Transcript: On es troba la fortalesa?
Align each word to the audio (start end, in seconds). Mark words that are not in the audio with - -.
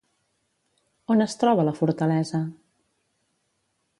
On 1.15 1.25
es 1.25 1.35
troba 1.43 1.67
la 1.69 1.75
fortalesa? 1.81 2.41